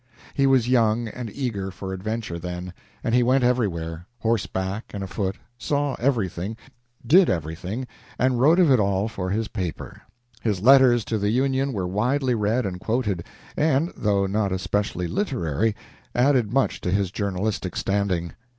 [0.33, 5.35] He was young and eager for adventure then, and he went everywhere horseback and afoot
[5.59, 6.57] saw everything,
[7.05, 7.85] did everything,
[8.17, 10.01] and wrote of it all for his paper.
[10.41, 13.23] His letters to the "Union" were widely read and quoted,
[13.55, 15.75] and, though not especially literary,
[16.15, 18.33] added much to his journalistic standing.